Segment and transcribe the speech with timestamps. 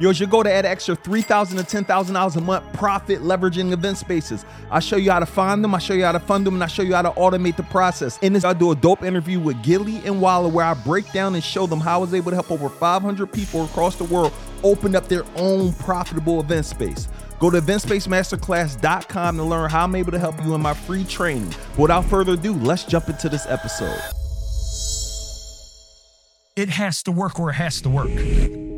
[0.00, 3.96] Yo, it's your goal to add extra 3,000 to $10,000 a month profit leveraging event
[3.96, 4.44] spaces.
[4.68, 6.64] I show you how to find them, I show you how to fund them, and
[6.64, 8.18] I show you how to automate the process.
[8.18, 11.36] In this, I do a dope interview with Gillie and Wallo where I break down
[11.36, 14.32] and show them how I was able to help over 500 people across the world
[14.64, 17.06] open up their own profitable event space.
[17.38, 21.54] Go to eventspacemasterclass.com to learn how I'm able to help you in my free training.
[21.78, 24.00] Without further ado, let's jump into this episode.
[26.56, 28.73] It has to work or it has to work.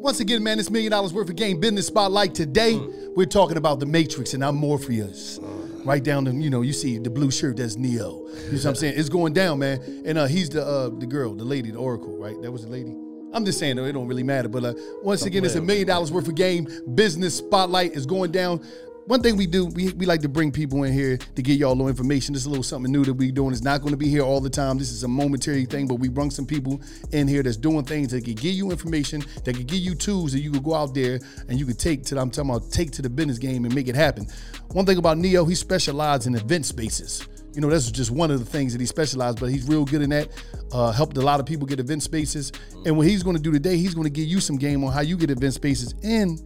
[0.00, 2.32] Once again, man, it's million dollars worth of game business spotlight.
[2.32, 2.80] Today,
[3.16, 5.40] we're talking about the Matrix and our Morpheus.
[5.84, 7.90] Right down the, you know, you see the blue shirt, that's Neo.
[7.96, 8.94] You know what I'm saying?
[8.96, 9.80] It's going down, man.
[10.04, 12.40] And uh, he's the uh, the girl, the lady, the Oracle, right?
[12.42, 12.94] That was the lady.
[13.32, 14.48] I'm just saying, though, it don't really matter.
[14.48, 18.30] But uh, once again, it's a million dollars worth of game business spotlight is going
[18.30, 18.64] down.
[19.08, 21.70] One thing we do, we, we like to bring people in here to get y'all
[21.70, 22.34] a little information.
[22.34, 23.52] This is a little something new that we doing.
[23.52, 24.76] It's not going to be here all the time.
[24.76, 28.10] This is a momentary thing, but we bring some people in here that's doing things
[28.10, 30.92] that can give you information, that can give you tools that you could go out
[30.92, 32.20] there and you could take to.
[32.20, 34.26] I'm talking about take to the business game and make it happen.
[34.72, 37.26] One thing about Neo, he specializes in event spaces.
[37.54, 40.02] You know, that's just one of the things that he specialized, but he's real good
[40.02, 40.28] in that.
[40.70, 42.52] Uh, helped a lot of people get event spaces.
[42.84, 44.92] And what he's going to do today, he's going to give you some game on
[44.92, 45.94] how you get event spaces.
[46.02, 46.42] And,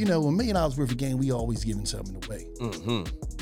[0.00, 2.46] you know, a million dollars worth of game, we always giving something away.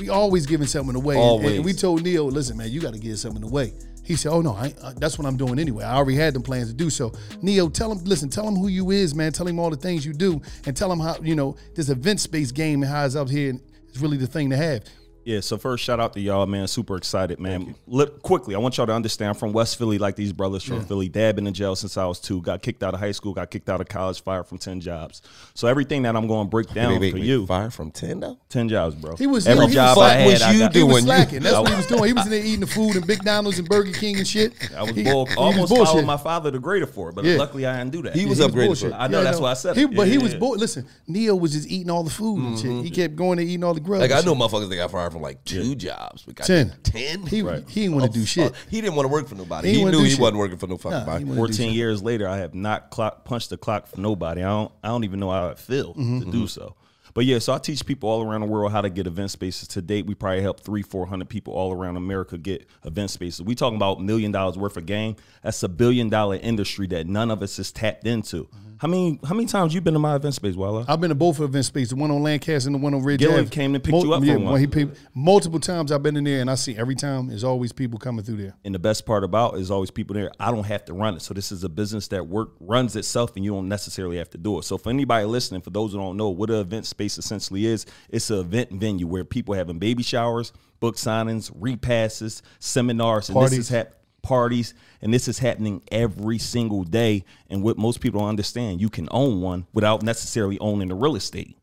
[0.01, 1.17] We always giving something away.
[1.37, 3.73] And- And, we told Neil, listen, man, you got to give something away.
[4.03, 5.85] He said, "Oh no, I, uh, that's what I'm doing anyway.
[5.85, 8.69] I already had them plans to do so." Neo, tell him, listen, tell him who
[8.69, 9.33] you is, man.
[9.33, 12.19] Tell him all the things you do, and tell him how you know this event
[12.21, 13.53] space game and how it's out here
[13.93, 14.83] is really the thing to have.
[15.29, 16.67] Yeah, so first shout out to y'all, man.
[16.69, 17.75] Super excited, man.
[17.87, 20.83] Look, quickly, I want y'all to understand I'm from West Philly, like these brothers from
[20.87, 21.11] Philly.
[21.11, 22.41] Dad been in jail since I was two.
[22.41, 25.21] Got kicked out of high school, got kicked out of college, fired from 10 jobs.
[25.53, 27.91] So everything that I'm going to break down Wait, wait, for wait, you, Fired from
[27.91, 28.39] 10 though?
[28.49, 29.17] 10 jobs, bro.
[29.17, 31.05] He was Every he job fuck I had, was I you got, He was doing?
[31.05, 31.43] slacking.
[31.43, 32.05] That's what he was doing.
[32.05, 34.55] He was in there eating the food and McDonald's and Burger King and shit.
[34.75, 35.87] I was He- bull, he was almost bullshit.
[35.89, 37.37] following my father to grader for it, but Yeah.
[37.37, 38.17] luckily I didn't do that.
[38.17, 39.95] He was He upgraded I know, that's why I said it.
[39.95, 40.39] But Yeah, he yeah, was yeah.
[40.39, 40.57] bull.
[40.57, 42.71] Listen, Neo was just eating all the food and shit.
[42.71, 42.95] He mm-hmm.
[42.95, 44.01] kept going and eating all the grub.
[44.01, 46.23] Like I know motherfuckers that got fired from like two jobs.
[46.23, 46.75] but got 10.
[46.83, 47.27] 10?
[47.27, 48.53] He he didn't want to do shit.
[48.71, 49.69] He didn't want to work for nobody.
[49.73, 50.21] He He, knew he shit.
[50.21, 51.25] wasn't working for no fucking Nah, body.
[51.25, 51.73] wanna 14 shit.
[51.75, 54.43] years later, I have not clock, punched the clock for nobody.
[54.43, 56.75] I don't, I don't even know how I feel Mm-hmm, to do so.
[57.15, 59.67] But yeah, so I teach people all around the world how to get event spaces.
[59.69, 63.43] To date, we probably helped three, four hundred people all around America get event spaces.
[63.43, 65.17] We talking about million dollars worth of game.
[65.43, 68.45] That's a billion dollar industry that none of us is tapped into.
[68.45, 68.68] Mm-hmm.
[68.79, 70.85] How many, how many times you been to my event space, Wallo?
[70.87, 73.19] I've been to both event spaces, the one on Lancaster and the one on Ridge
[73.19, 73.51] Gillie Ave.
[73.51, 74.61] came and picked you up yeah, one.
[74.61, 77.99] he multiple times I've been in there and I see every time there's always people
[77.99, 78.55] coming through there.
[78.65, 80.31] And the best part about is always people there.
[80.39, 81.23] I don't have to run it.
[81.23, 84.39] So this is a business that work runs itself, and you don't necessarily have to
[84.39, 84.63] do it.
[84.63, 87.85] So for anybody listening, for those who don't know what an event space essentially is,
[88.09, 93.51] it's an event venue where people having baby showers, book signings, repasses, seminars, and Parties.
[93.51, 97.25] this is hap- parties, and this is happening every single day.
[97.49, 101.17] And what most people don't understand, you can own one without necessarily owning the real
[101.17, 101.57] estate.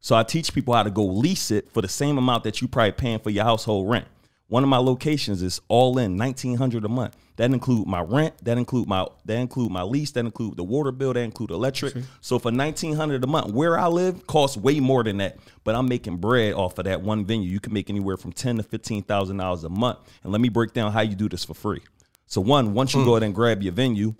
[0.00, 2.68] So I teach people how to go lease it for the same amount that you
[2.68, 4.06] probably paying for your household rent.
[4.54, 7.16] One of my locations is all in nineteen hundred a month.
[7.38, 8.34] That include my rent.
[8.44, 10.12] That include my that include my lease.
[10.12, 11.12] That include the water bill.
[11.12, 11.96] That include electric.
[12.20, 15.38] So for nineteen hundred a month, where I live costs way more than that.
[15.64, 17.50] But I'm making bread off of that one venue.
[17.50, 19.98] You can make anywhere from ten to fifteen thousand dollars a month.
[20.22, 21.80] And let me break down how you do this for free.
[22.28, 23.06] So one, once you mm.
[23.06, 24.14] go ahead and grab your venue,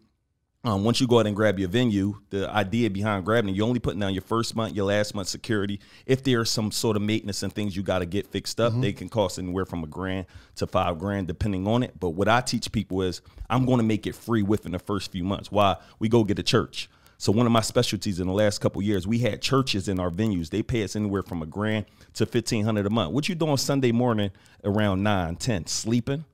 [0.65, 3.67] um, once you go ahead and grab your venue, the idea behind grabbing it, you're
[3.67, 5.79] only putting down your first month, your last month security.
[6.07, 8.93] If there's some sort of maintenance and things you got to get fixed up, they
[8.93, 10.27] can cost anywhere from a grand
[10.57, 12.01] to five grand, depending on it.
[12.01, 13.21] But what I teach people is
[13.51, 15.53] I'm going to make it free within the first few months.
[15.53, 15.77] Why?
[15.99, 16.89] We go get a church.
[17.17, 20.11] So one of my specialties in the last couple years, we had churches in our
[20.11, 20.51] venues.
[20.51, 23.13] They pay us anywhere from a grand to fifteen hundred a month.
[23.13, 24.31] What you doing Sunday morning
[24.65, 26.25] around nine, ten, sleeping?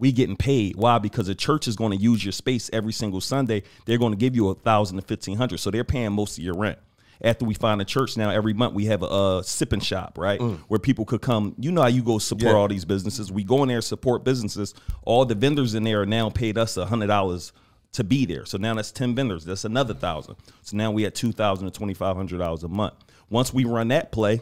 [0.00, 0.74] We getting paid.
[0.76, 0.98] Why?
[0.98, 3.62] Because the church is going to use your space every single Sunday.
[3.86, 6.44] They're going to give you a thousand to fifteen hundred, so they're paying most of
[6.44, 6.78] your rent.
[7.22, 10.40] After we find a church now, every month we have a, uh sipping shop, right,
[10.68, 11.54] where people could come.
[11.58, 12.58] You know how you go support Yeah.
[12.58, 13.30] all these businesses.
[13.30, 14.74] We go in there support businesses.
[15.02, 17.52] All the vendors in there are now paid us a hundred dollars
[17.92, 18.46] to be there.
[18.46, 19.44] So now that's ten vendors.
[19.44, 20.36] That's another thousand.
[20.62, 22.94] So now we at two thousand to twenty five hundred dollars a month.
[23.28, 24.40] Once we run that play,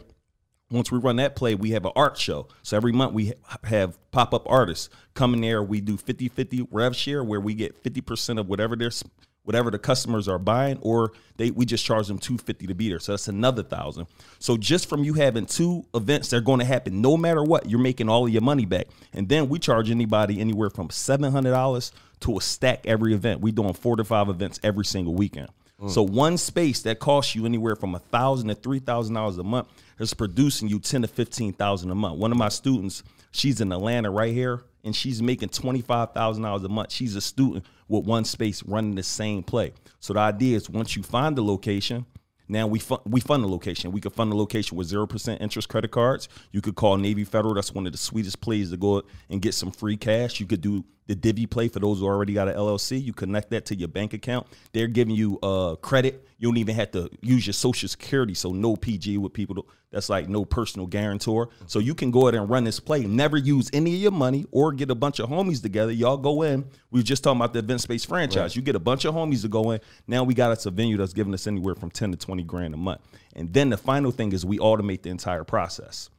[0.71, 2.47] once we run that play, we have an art show.
[2.63, 5.63] So every month we ha- have pop up artists come in there.
[5.63, 9.03] We do 50 50 rev share where we get 50% of whatever they're, s-
[9.43, 12.99] whatever the customers are buying, or they we just charge them 250 to be there.
[12.99, 14.05] So that's another thousand.
[14.37, 17.79] So just from you having two events, they're going to happen no matter what, you're
[17.79, 18.87] making all of your money back.
[19.13, 23.41] And then we charge anybody anywhere from $700 to a stack every event.
[23.41, 25.49] We doing four to five events every single weekend.
[25.81, 25.89] Mm.
[25.89, 29.43] So one space that costs you anywhere from a thousand to three thousand dollars a
[29.43, 29.67] month
[29.99, 32.19] is producing you ten to fifteen thousand a month.
[32.19, 36.43] One of my students, she's in Atlanta right here, and she's making twenty five thousand
[36.43, 36.91] dollars a month.
[36.91, 39.73] She's a student with one space running the same play.
[39.99, 42.05] So the idea is once you find the location,
[42.47, 43.91] now we fund, we fund the location.
[43.91, 46.27] We could fund the location with zero percent interest credit cards.
[46.51, 47.53] You could call Navy Federal.
[47.53, 50.39] That's one of the sweetest plays to go and get some free cash.
[50.39, 53.03] You could do the Divvy play for those who already got an LLC.
[53.03, 54.45] You connect that to your bank account.
[54.73, 56.23] They're giving you uh, credit.
[56.37, 58.35] You don't even have to use your social security.
[58.35, 59.67] So no PG with people.
[59.89, 61.49] That's like no personal guarantor.
[61.65, 63.07] So you can go ahead and run this play.
[63.07, 65.91] Never use any of your money or get a bunch of homies together.
[65.91, 66.63] Y'all go in.
[66.91, 68.55] We were just talking about the event space franchise.
[68.55, 69.79] You get a bunch of homies to go in.
[70.05, 72.75] Now we got us a venue that's giving us anywhere from 10 to 20 grand
[72.75, 73.01] a month.
[73.35, 76.11] And then the final thing is we automate the entire process.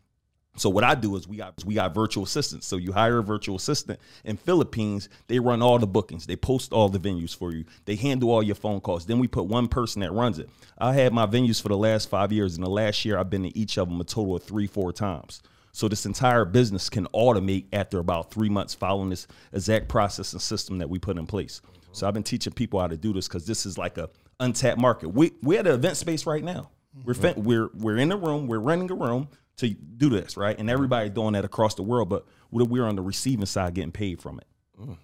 [0.56, 2.66] So what I do is we got we got virtual assistants.
[2.66, 5.08] So you hire a virtual assistant in Philippines.
[5.28, 6.26] They run all the bookings.
[6.26, 7.64] They post all the venues for you.
[7.84, 9.06] They handle all your phone calls.
[9.06, 10.50] Then we put one person that runs it.
[10.76, 12.56] I had my venues for the last five years.
[12.56, 14.92] and the last year, I've been to each of them a total of three, four
[14.92, 15.40] times.
[15.72, 20.42] So this entire business can automate after about three months following this exact process and
[20.42, 21.62] system that we put in place.
[21.92, 24.10] So I've been teaching people how to do this because this is like a
[24.40, 25.08] untapped market.
[25.10, 26.70] We we're at an event space right now.
[27.04, 28.46] We're we're we're in a room.
[28.46, 29.28] We're renting a room
[29.60, 30.58] to do this, right?
[30.58, 34.20] And everybody's doing that across the world, but we're on the receiving side getting paid
[34.20, 34.46] from it.
[34.80, 34.98] Mm.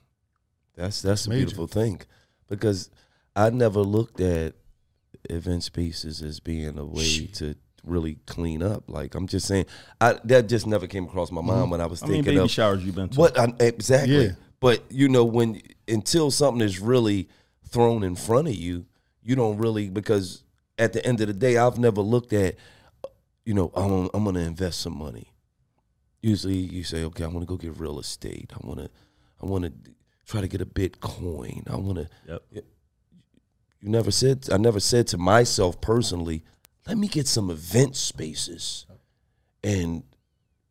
[0.75, 2.03] That's that's a beautiful thing,
[2.49, 2.91] because
[3.35, 4.55] I never looked at
[5.31, 8.85] event spaces as being a way to really clean up.
[8.88, 9.67] Like I'm just saying,
[10.00, 11.70] I that just never came across my mind mm-hmm.
[11.70, 13.19] when I was How many thinking baby of showers you've been to?
[13.19, 14.26] what I, exactly.
[14.26, 14.32] Yeah.
[14.61, 17.29] But you know, when until something is really
[17.69, 18.87] thrown in front of you,
[19.23, 20.43] you don't really because
[20.79, 22.56] at the end of the day, I've never looked at,
[23.47, 25.33] you know, I'm, I'm going to invest some money.
[26.21, 28.53] Usually, you say, okay, I want to go get real estate.
[28.53, 28.91] I want to,
[29.41, 29.73] I want to
[30.27, 31.71] try to get a Bitcoin.
[31.71, 32.09] I want to.
[32.29, 32.65] Yep.
[33.81, 34.49] You never said.
[34.53, 36.43] I never said to myself personally,
[36.89, 38.87] let me get some event spaces,
[39.63, 40.03] and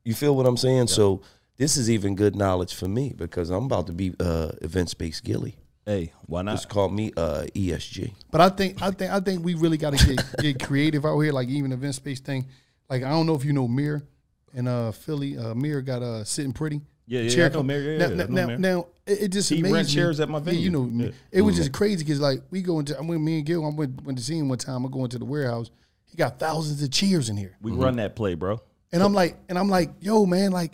[0.03, 0.87] you feel what I'm saying.
[0.87, 1.21] So
[1.55, 5.21] this is even good knowledge for me because I'm about to be uh, event space
[5.21, 5.55] Gillie.
[5.85, 6.53] Hey, why not?
[6.53, 8.11] Just call me uh, ESG.
[8.31, 11.17] But I think I think I think we really got to get get creative out
[11.19, 11.31] here.
[11.31, 12.47] Like even event space thing.
[12.89, 14.03] Like I don't know if you know Mir
[14.53, 15.37] in uh, Philly.
[15.37, 16.81] Uh, Mir got uh, sitting pretty.
[17.07, 18.47] Yeah, The yeah, chair I know com- Mir, yeah, now, yeah, I now, know now,
[18.47, 18.57] Mir.
[18.57, 21.07] now, it, it just He amazed rent chairs at my Yeah, you know, Yeah.
[21.07, 21.15] Mm-hmm.
[21.31, 23.63] it was just crazy because like we go into I went me and Gil.
[23.65, 24.85] I went went to see him one time.
[24.85, 25.69] I go into the warehouse.
[26.05, 27.57] He got thousands of chairs in here.
[27.61, 28.61] we run that play, bro.
[28.91, 30.71] And I'm like, and I'm like, yo, man, like,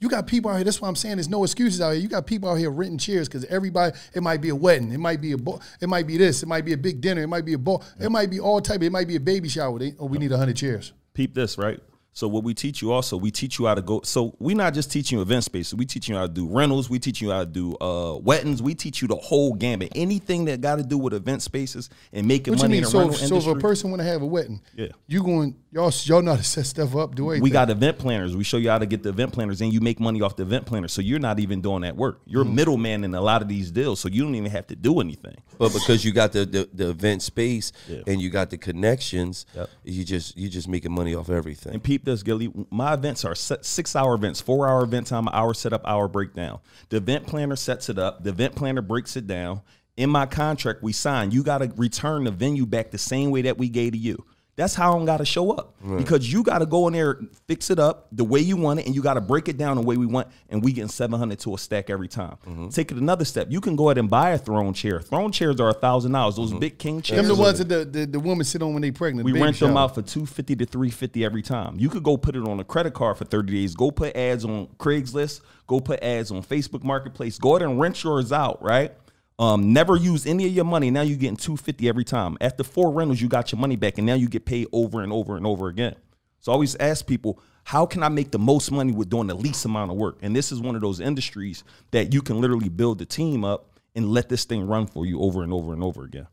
[0.00, 0.64] you got people out here.
[0.64, 2.00] That's why I'm saying there's no excuses out here.
[2.02, 3.96] You got people out here renting chairs because everybody.
[4.14, 4.92] It might be a wedding.
[4.92, 5.38] It might be a.
[5.38, 6.42] Bo- it might be this.
[6.42, 7.22] It might be a big dinner.
[7.22, 7.82] It might be a ball.
[7.98, 8.82] It might be all type.
[8.82, 9.78] It might be a baby shower.
[9.78, 10.92] They, oh, we need hundred chairs.
[11.18, 11.80] Peep this, right?
[12.18, 14.00] So what we teach you also, we teach you how to go.
[14.02, 15.72] So we're not just teaching you event spaces.
[15.76, 16.90] We teach you how to do rentals.
[16.90, 18.60] We teach you how to do uh, weddings.
[18.60, 19.92] We teach you the whole gambit.
[19.94, 22.78] Anything that got to do with event spaces and making What you money mean?
[22.78, 24.88] in the So, rental if, so if a person want to have a wedding, Yeah.
[25.06, 27.14] you going y'all y'all know how to set stuff up.
[27.14, 27.44] Do everything.
[27.44, 28.34] we got event planners.
[28.36, 30.42] We show you how to get the event planners, and you make money off the
[30.42, 30.92] event planners.
[30.92, 32.20] So you're not even doing that work.
[32.26, 32.52] You're Mm-hmm.
[32.52, 34.98] a middleman in a lot of these deals, so you don't even have to do
[34.98, 35.36] anything.
[35.56, 38.00] But because you got the the, the event space Yeah.
[38.08, 39.70] and you got the connections, Yep.
[39.84, 41.74] you just you just making money off everything.
[41.74, 42.52] And peep this, Gillie.
[42.70, 46.60] My events are six hour events, four hour event time, hour setup, hour breakdown.
[46.88, 48.24] The event planner sets it up.
[48.24, 49.62] The event planner breaks it down.
[49.96, 51.30] In my contract, we sign.
[51.30, 54.24] You got to return the venue back the same way that we gave to you.
[54.58, 57.70] That's how I'm got to show up because you got to go in there, fix
[57.70, 59.82] it up the way you want it, and you got to break it down the
[59.84, 60.26] way we want.
[60.48, 62.38] And we getting 700 to a stack every time.
[62.44, 62.70] Mm-hmm.
[62.70, 63.46] Take it another step.
[63.50, 65.00] You can go ahead and buy a throne chair.
[65.00, 66.34] Throne chairs are a thousand dollars.
[66.34, 66.58] Those mm-hmm.
[66.58, 67.24] big king chairs.
[67.24, 69.24] them the ones that the, the, the women sit on when they pregnant.
[69.24, 71.78] we rent them out for two fifty to three fifty every time.
[71.78, 73.76] You could go put it on a credit card for thirty days.
[73.76, 75.40] Go put ads on Craigslist.
[75.68, 77.38] Go put ads on Facebook Marketplace.
[77.38, 78.60] Go ahead and rent yours out.
[78.60, 78.92] Right.
[79.38, 80.90] Um, never use any of your money.
[80.90, 82.36] Now you're getting two fifty every time.
[82.40, 85.12] After four rentals, you got your money back, and now you get paid over and
[85.12, 85.94] over and over again.
[86.40, 89.34] So I always ask people, how can I make the most money with doing the
[89.34, 90.18] least amount of work?
[90.22, 93.78] And this is one of those industries that you can literally build the team up
[93.94, 96.28] and let this thing run for you over and over and over again.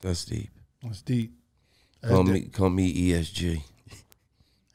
[0.00, 0.50] That's deep.
[0.82, 1.32] That's deep.
[2.00, 2.32] That's Call deep.
[2.32, 3.62] me call me ESG.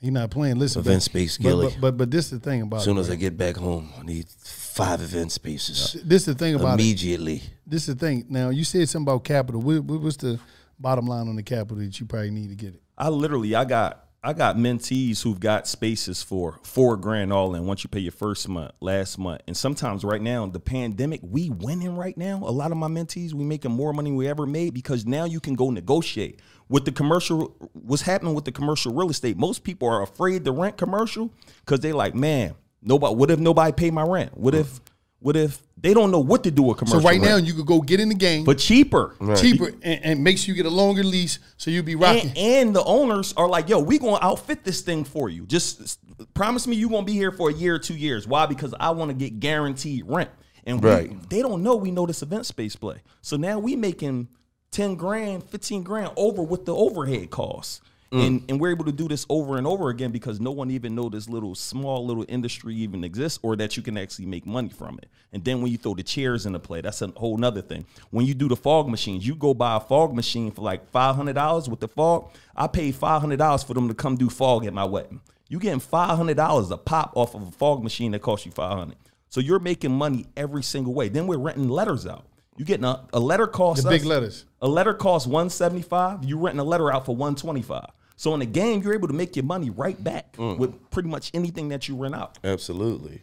[0.05, 0.57] He not playing.
[0.59, 1.65] Listen, Event but- space but, Gillie.
[1.71, 3.55] but, but but this is the thing about As soon it, as I get back
[3.57, 6.83] home, I need five event spaces this is the thing about it.
[6.83, 7.41] immediately.
[7.65, 8.25] This is the thing.
[8.29, 9.61] Now you said something about capital.
[9.61, 10.39] What, what, what's the
[10.79, 12.81] bottom line on the capital that you probably need to get it?
[12.97, 17.67] I literally I got I got mentees who've got spaces for four grand all in
[17.67, 19.41] once you pay your first month, last month.
[19.45, 22.37] And sometimes right now, the pandemic, we winning right now.
[22.37, 25.39] A lot of my mentees, we making more money we ever made because now you
[25.39, 26.39] can go negotiate.
[26.69, 29.37] With the commercial, what's happening with the commercial real estate?
[29.37, 33.73] Most people are afraid to rent commercial because they like, man, nobody what if nobody
[33.73, 34.35] pay my rent?
[34.35, 34.79] What if
[35.25, 37.01] What if they don't know what to do with So commercial?
[37.01, 39.15] So right now you could go get in the game but cheaper.
[39.35, 42.29] cheaper and, and make sure you get a longer lease so you'll be rocking.
[42.29, 45.47] And, and the owners are like, yo, we gonna outfit this thing for you.
[45.47, 45.99] Just
[46.35, 48.27] promise me you gonna be here for a year or two years.
[48.27, 48.45] Why?
[48.45, 50.29] Because I want to get guaranteed rent.
[50.63, 51.29] And we, Right.
[51.31, 53.01] they don't know we know this event space play.
[53.23, 54.27] So now we making
[54.69, 57.81] 10 grand, 15 grand over with the overhead costs.
[58.11, 58.27] Mm.
[58.27, 60.93] And, and we're able to do this over and over again because no one even
[60.93, 64.69] know this little small little industry even exists or that you can actually make money
[64.69, 65.09] from it.
[65.33, 67.85] And then when you throw the chairs into play, that's a whole nother thing.
[68.11, 71.15] When you do the fog machines, you go buy a fog machine for like five
[71.15, 72.31] hundred dollars with the fog.
[72.55, 75.19] I paid five hundred dollars for them to come do fog at my wedding.
[75.49, 78.51] You getting five hundred dollars a pop off of a fog machine that costs you
[78.51, 78.97] five hundred.
[79.29, 81.09] So you're making money every single way.
[81.09, 82.25] Then we're renting letters out.
[82.57, 84.45] You getting a, a letter cost The big letters.
[84.61, 86.23] a letter costs 175.
[86.23, 87.85] You renting a letter out for 125.
[88.17, 90.57] So in the game, you're able to make your money right back Mm.
[90.57, 92.37] with pretty much anything that you rent out.
[92.43, 93.21] Absolutely.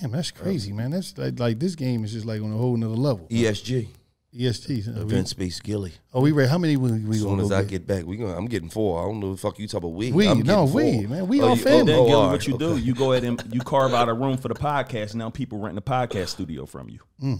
[0.00, 0.90] Damn, that's crazy, man.
[0.90, 3.26] That's like, like this game is just like on a whole nother level.
[3.30, 3.88] ESG.
[4.38, 4.86] EST.
[4.88, 5.92] Event Space Gillie.
[6.12, 6.48] Oh, we ready?
[6.50, 7.68] How many we, we As soon gonna as I get?
[7.70, 9.00] get back, we gonna, I'm getting four.
[9.02, 10.10] I don't know the fuck you talk about we.
[10.10, 10.70] We, I'm no, we,
[11.02, 11.08] four.
[11.08, 11.26] man.
[11.28, 11.92] We Oh, all you- family.
[11.92, 14.08] Then oh, Gillie, all what right, you do, you go ahead and you carve out
[14.08, 15.14] a room for the podcast.
[15.14, 17.38] Now people renting the podcast studio from you.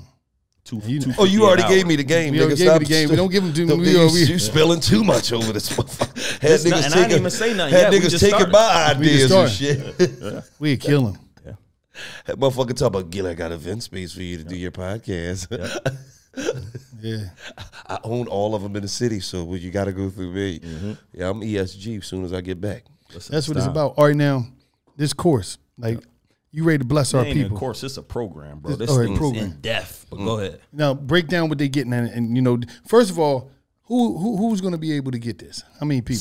[0.64, 0.80] Two.
[0.84, 2.32] You- two Oh, you already gave me the game.
[2.32, 2.48] We nigga.
[2.50, 3.10] gave you Stop the game.
[3.10, 6.38] We don't give 'em to- Don't- you, are- you spilling too much over this motherfucker.
[6.40, 7.90] Had Listen, niggas and I ain't taking, even say nothing had yet.
[7.90, 8.52] We niggas just taking started.
[8.52, 10.44] my We just ideas and shit.
[10.60, 11.18] We kill him.
[12.26, 15.48] that motherfucker talk about Gil, I got event space for you to do your podcast.
[17.00, 17.30] Yeah.
[17.88, 20.60] I own all of them in the city, so you got to go through me.
[20.60, 20.92] Mm-hmm.
[21.12, 22.84] Yeah, I'm ESG as soon as I get back.
[23.12, 23.94] That's what it's about.
[23.98, 24.46] All right, now
[24.96, 25.98] this course, like
[26.52, 27.54] you ready to bless our people?
[27.54, 28.72] Of course, it's a program, bro.
[28.74, 29.44] It's- This thing's program.
[29.44, 30.06] in depth.
[30.10, 30.24] But Mm.
[30.26, 30.60] go ahead.
[30.72, 33.50] Now break down what they're getting at, and you know, first of all,
[33.84, 35.62] who who who's going to be able to get this?
[35.80, 36.18] How many people?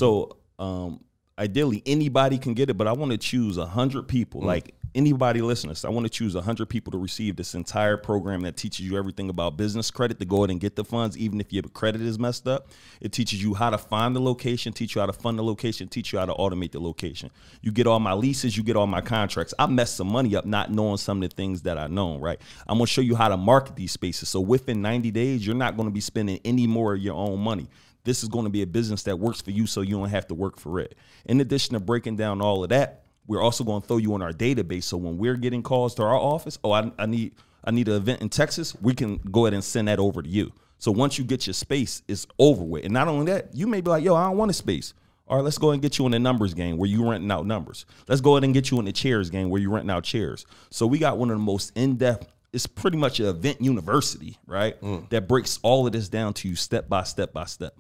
[0.58, 1.02] So, um,
[1.38, 4.10] ideally, anybody can get it, but I want to choose a hundred Mm.
[4.10, 4.42] people.
[4.42, 8.42] Like anybody listening, I want to choose a hundred people to receive this entire program
[8.42, 11.40] that teaches you everything about business credit to go ahead and get the funds, even
[11.40, 12.70] if your credit is messed up.
[13.00, 15.88] It teaches you how to find the location, teach you how to fund the location,
[15.88, 17.32] teach you how to automate the location.
[17.62, 19.54] You get all my leases, you get all my contracts.
[19.58, 22.18] I messed some money up not knowing some of the things that I know.
[22.18, 24.30] Right, I'm gonna show you how to market these spaces.
[24.30, 27.40] So within 90 days, you're not going to be spending any more of your own
[27.40, 27.68] money
[28.04, 30.28] this is going to be a business that works for you so you don't have
[30.28, 30.96] to work for it.
[31.26, 34.22] In addition to breaking down all of that, we're also going to throw you on
[34.22, 34.84] our database.
[34.84, 37.96] So when we're getting calls to our office, oh, I, I need I need an
[37.96, 40.52] event in Texas, we can go ahead and send that over to you.
[40.80, 42.84] So once you get your space, it's over with.
[42.86, 44.96] And not only that, you may be like, yo, I don't want a space.
[45.28, 47.30] All right, let's go ahead and get you in the numbers game where you renting
[47.32, 47.86] out numbers.
[48.08, 50.46] Let's go ahead and get you in the chairs game where you renting out chairs.
[50.72, 54.76] So we got one of the most in-depth it's pretty much an event university, right?
[55.10, 57.76] That breaks all of this down to you step by step by step.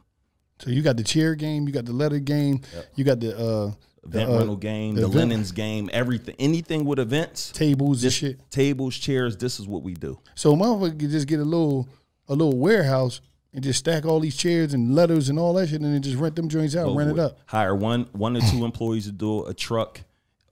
[0.60, 2.62] so you got the chair game, you got the letter game,
[2.95, 3.71] you got the uh,
[4.03, 8.08] event the, uh, rental game, the, event- linens game, everything, anything with events, tables and
[8.08, 8.50] this, shit.
[8.51, 9.38] tables, chairs.
[9.38, 10.20] This is what we do.
[10.36, 11.88] So motherfucker could just get a little
[12.27, 13.22] a little warehouse
[13.53, 16.17] and just stack all these chairs and letters and all that shit, and then just
[16.17, 17.38] rent them joints out, rent it up.
[17.48, 20.00] Hire one, one or two employees to do a truck,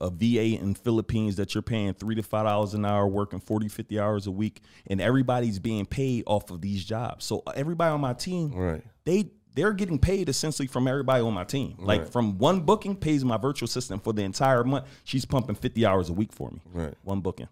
[0.02, 3.68] a VA in Philippines that you're paying three to five dollars an hour, working 40,
[3.68, 7.24] 50 hours a week, and everybody's being paid off of these jobs.
[7.24, 8.82] So everybody on my team, Right.
[9.06, 11.74] they they're getting paid essentially from everybody on my team.
[11.78, 14.86] Like from one booking pays my virtual assistant for the entire month.
[15.04, 16.60] She's pumping 50 hours a week for me.
[16.72, 16.94] Right.
[17.02, 17.48] One booking.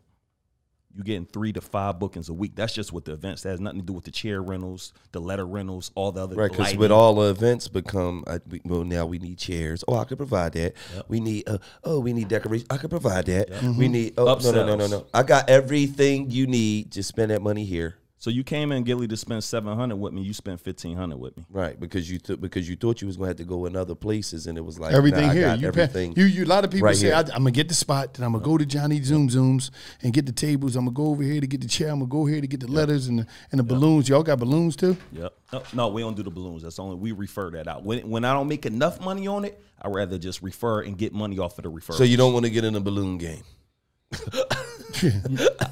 [0.94, 2.56] You're getting three to five bookings a week.
[2.56, 3.42] That's just with the events.
[3.42, 6.34] That has nothing to do with the chair rentals, the letter rentals, all the other
[6.34, 9.84] Right, because with all the events become, I, we, well, now we need chairs.
[9.86, 10.74] Oh, I could provide that.
[11.06, 12.66] We need, uh, oh, we need decoration.
[12.68, 13.50] I could provide that.
[13.76, 15.06] We need, oh, no, no, no, no, no.
[15.14, 16.90] I got everything you need.
[16.90, 17.96] Just spend that money here.
[18.20, 20.22] So you came in Gillie to spend seven hundred with me.
[20.22, 21.44] You spent fifteen hundred with me.
[21.50, 23.94] Right, because you th- because you thought you was gonna have to go in other
[23.94, 25.46] places, and it was like everything nah, I here.
[25.46, 26.14] got You, pay, everything.
[26.16, 27.14] you you a lot of people right say here.
[27.14, 29.70] I, am gonna get the spot, then I'm gonna go to Johnny Zoom Zooms
[30.02, 30.74] and get the tables.
[30.74, 31.90] I'm gonna go over here to get the chair.
[31.90, 34.08] I'm gonna go here to get the letters and the, and the balloons.
[34.08, 34.96] Y'all got balloons too?
[35.12, 35.32] Yep.
[35.52, 36.62] No, no, we don't do the balloons.
[36.64, 37.84] That's only we refer that out.
[37.84, 41.12] When when I don't make enough money on it, I rather just refer and get
[41.12, 41.94] money off of the referral.
[41.94, 43.44] so you don't want to get in a balloon game.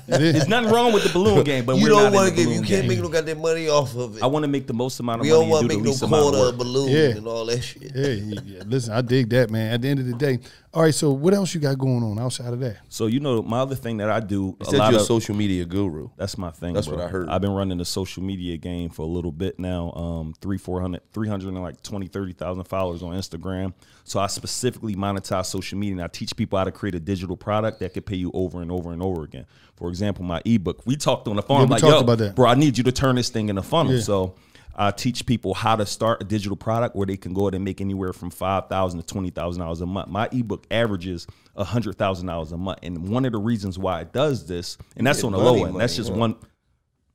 [0.07, 2.45] There's nothing wrong with the balloon game, but you we're don't want to the give.
[2.53, 2.89] You balloon can't game.
[2.89, 4.23] make no goddamn money off of it.
[4.23, 5.91] I want to make the most amount of we money don't want to make no
[5.91, 6.53] least quarter work.
[6.53, 7.17] of balloon Yeah.
[7.17, 7.83] and all that shit.
[7.95, 8.63] Yeah, yeah, yeah.
[8.67, 9.73] Listen, I dig that, man.
[9.73, 10.39] At the end of the day,
[10.73, 10.95] all right.
[10.95, 12.79] So what else you got going on outside of that?
[12.89, 15.03] So you know, my other thing that I do You a said lot you're a
[15.03, 16.11] of social media guru.
[16.17, 16.75] That's my thing.
[16.75, 16.97] That's bro.
[16.99, 17.29] what I heard.
[17.29, 19.93] I've been running the social media game for a little bit now.
[19.93, 23.73] Um, three, 400, 300 and like 20, 30,000 followers on Instagram.
[24.05, 27.37] So I specifically monetize social media and I teach people how to create a digital
[27.37, 29.47] product that could pay you over and over and over again.
[29.77, 30.87] For example, my ebook.
[30.87, 31.61] We talked on the phone.
[31.61, 32.35] Yeah, we like, talked yo, about that.
[32.35, 33.95] bro, I need you to turn this thing in a funnel.
[33.95, 34.01] Yeah.
[34.01, 34.35] So
[34.75, 37.65] I teach people how to start a digital product where they can go ahead and
[37.65, 40.09] make anywhere from five thousand to twenty thousand dollars a month.
[40.09, 44.13] My ebook averages hundred thousand dollars a month, and one of the reasons why it
[44.13, 45.81] does this, and that's get on the low end.
[45.81, 46.17] That's just yeah.
[46.17, 46.37] one.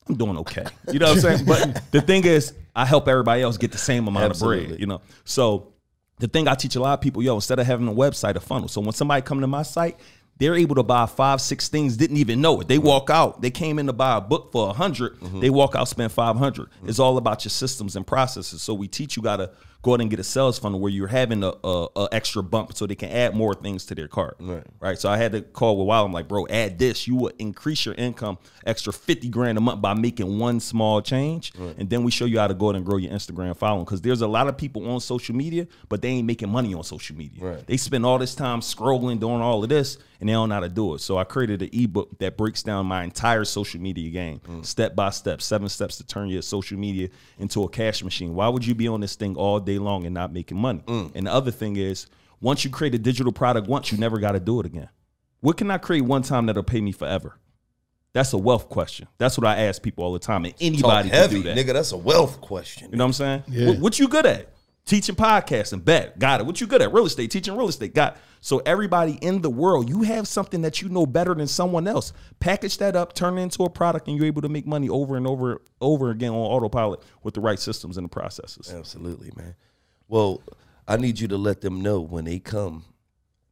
[0.09, 0.65] I'm doing okay.
[0.91, 1.45] You know what I'm saying?
[1.45, 4.79] But the thing is, I help everybody else get the same amount of bread.
[4.79, 5.73] You know, so
[6.21, 8.39] the thing I teach a lot of people, yo, instead of having a website, a
[8.39, 8.67] funnel.
[8.67, 9.99] So when somebody come to my site,
[10.41, 12.67] they're able to buy five, six things, didn't even know it.
[12.67, 12.87] They mm-hmm.
[12.87, 13.43] walk out.
[13.43, 15.39] They came in to buy a book for a 100 mm-hmm.
[15.39, 16.89] They walk out, spend five mm-hmm.
[16.89, 18.63] It's all about your systems and processes.
[18.63, 21.43] So we teach you gotta go ahead and get a sales funnel where you're having
[21.43, 24.37] a, a, a extra bump so they can add more things to their cart.
[24.39, 24.63] Right.
[24.79, 24.97] Right.
[24.97, 26.07] So I had to call with Wild.
[26.07, 27.07] I'm like, bro, add this.
[27.07, 31.53] You will increase your income extra 50 grand a month by making one small change.
[31.77, 33.85] And then we show you how to go ahead and grow your Instagram following.
[33.85, 36.83] Because there's a lot of people on social media, but they ain't making money on
[36.83, 37.43] social media.
[37.43, 37.65] Right.
[37.67, 40.61] They spend all this time scrolling, doing all of this, and they don't know how
[40.61, 40.99] to do it.
[40.99, 44.63] So I created an ebook that breaks down my entire social media game, mm.
[44.63, 47.09] step by step, seven steps to turn your social media
[47.39, 48.35] into a cash machine.
[48.35, 50.81] Why would you be on this thing all day long and not making money?
[50.85, 51.11] Mm.
[51.15, 52.07] And the other thing is,
[52.41, 54.89] once you create a digital product once, you never got to do it again.
[55.41, 57.37] What can I create one time that'll pay me forever?
[58.13, 59.07] That's a wealth question.
[59.17, 61.57] That's what I ask people all the time, and Talk anybody heavy, can do that.
[61.57, 61.73] nigga.
[61.73, 62.89] That's a wealth question.
[62.91, 63.43] You know what I'm saying?
[63.47, 63.67] Yeah.
[63.69, 64.49] What, what you good at?
[64.91, 66.19] Teaching podcasting, bet.
[66.19, 66.45] Got it.
[66.45, 66.91] What you good at?
[66.91, 68.21] Real estate, teaching real estate, got it.
[68.41, 72.11] So everybody in the world, you have something that you know better than someone else.
[72.41, 75.15] Package that up, turn it into a product, and you're able to make money over
[75.15, 78.73] and over, over again on autopilot with the right systems and the processes.
[78.75, 79.55] Absolutely, man.
[80.09, 80.41] Well,
[80.85, 82.83] I need you to let them know when they come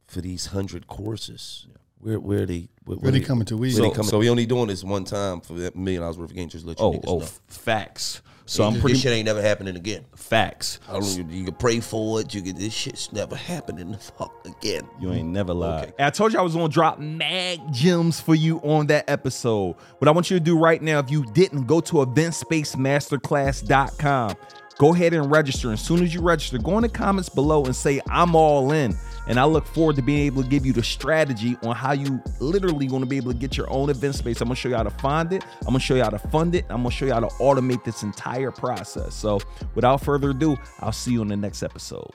[0.07, 1.67] for these hundred courses.
[1.99, 3.55] Where where they where, Where they coming to?
[3.55, 4.09] We- Where So- coming?
[4.09, 6.51] So we only doing this one time for that million dollars worth of gains.
[6.51, 7.25] Just let you Oh, niggas oh, know.
[7.47, 8.21] facts.
[8.49, 8.93] So I'm pretty.
[8.93, 10.05] this shit ain't never happening again.
[10.15, 10.79] facts.
[10.89, 12.33] I don't, you can pray for it.
[12.33, 12.55] You can.
[12.55, 14.89] This shit's never happening the fuck again.
[14.99, 15.93] You ain't never lied.
[15.99, 19.75] And I told you I was gonna drop mag gems for you on that episode.
[19.99, 24.35] What I want you to do right now, if you didn't, go to eventspacemasterclass.com.
[24.79, 25.73] Go ahead and register.
[25.73, 28.97] As soon as you register, go in the comments below and say I'm all in.
[29.27, 32.23] And I look forward to being able to give you the strategy on how you
[32.39, 34.39] literally going to be able to get your own event space.
[34.39, 35.43] I'm gonna show you how to find it.
[35.61, 36.65] I'm gonna show you how to fund it.
[36.69, 39.13] I'm gonna show you how to automate this entire process.
[39.13, 39.39] So
[39.75, 42.11] without further ado, I'll see you on the next episode.